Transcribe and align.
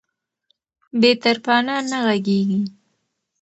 بې 0.99 1.11
طرفانه 1.23 1.75
نه 1.89 1.97
غږیږي 2.05 2.61